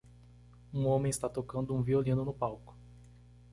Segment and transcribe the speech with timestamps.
[0.73, 2.75] Um homem está tocando um violino no palco.